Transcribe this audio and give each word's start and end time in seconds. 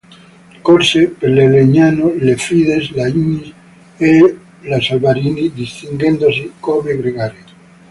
Corse 0.63 1.09
per 1.19 1.29
la 1.29 1.43
Legnano, 1.51 2.07
la 2.27 2.33
Fides, 2.45 2.89
la 2.95 3.05
Ignis 3.09 3.53
e 3.97 4.35
la 4.71 4.81
Salvarani, 4.81 5.47
distinguendosi 5.53 6.53
come 6.59 6.97
gregario. 6.97 7.43